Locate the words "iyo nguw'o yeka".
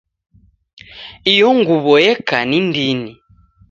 1.31-2.37